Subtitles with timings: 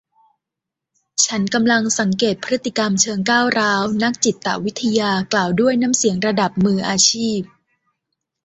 [1.25, 7.39] ฉันกำลังสังเกตพฤติกรรมเชิงก้าวร้าวนักจิตวิทยากล่าวด้วยน้ำเสียงระดับมืออาชีพ